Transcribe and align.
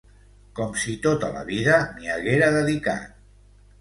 Com 0.59 0.71
si 0.83 0.95
tota 1.03 1.29
la 1.37 1.43
vida 1.49 1.77
m’hi 1.99 2.11
haguera 2.15 2.49
dedicat. 2.59 3.13